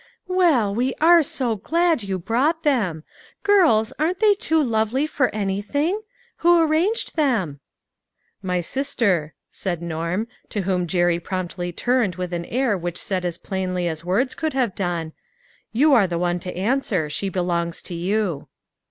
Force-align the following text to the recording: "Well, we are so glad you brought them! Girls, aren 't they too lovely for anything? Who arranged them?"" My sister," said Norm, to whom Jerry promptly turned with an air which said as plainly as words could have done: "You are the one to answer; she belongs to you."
"Well, 0.27 0.73
we 0.73 0.95
are 0.99 1.21
so 1.21 1.55
glad 1.55 2.01
you 2.01 2.17
brought 2.17 2.63
them! 2.63 3.03
Girls, 3.43 3.93
aren 3.99 4.13
't 4.15 4.19
they 4.19 4.33
too 4.33 4.63
lovely 4.63 5.05
for 5.05 5.29
anything? 5.29 6.01
Who 6.37 6.59
arranged 6.59 7.15
them?"" 7.15 7.59
My 8.51 8.61
sister," 8.61 9.35
said 9.51 9.79
Norm, 9.79 10.27
to 10.49 10.61
whom 10.61 10.87
Jerry 10.87 11.19
promptly 11.19 11.71
turned 11.71 12.15
with 12.15 12.33
an 12.33 12.45
air 12.45 12.75
which 12.75 12.97
said 12.97 13.23
as 13.23 13.37
plainly 13.37 13.87
as 13.87 14.03
words 14.03 14.33
could 14.33 14.53
have 14.53 14.73
done: 14.73 15.13
"You 15.71 15.93
are 15.93 16.07
the 16.07 16.17
one 16.17 16.39
to 16.39 16.57
answer; 16.57 17.07
she 17.07 17.29
belongs 17.29 17.83
to 17.83 17.93
you." 17.93 18.47